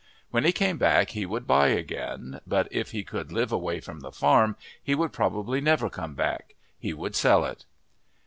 [0.31, 3.99] When he came back he would buy again; but if he could live away from
[3.99, 7.65] the farm, he would probably never come back he would sell it.